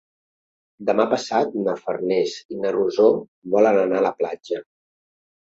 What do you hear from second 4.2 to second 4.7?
platja.